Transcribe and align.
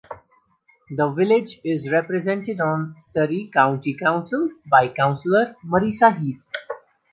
The 0.89 1.11
village 1.11 1.59
is 1.63 1.91
represented 1.91 2.59
on 2.59 2.95
Surrey 2.99 3.51
County 3.53 3.93
Council 3.95 4.49
by 4.65 4.87
Councillor 4.89 5.55
Marisa 5.63 6.17
Heath. 6.19 6.43